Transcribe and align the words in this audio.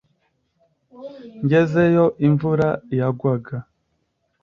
Ngezeyo 1.43 2.05
imvura 2.27 2.69
yagwaga 2.99 3.55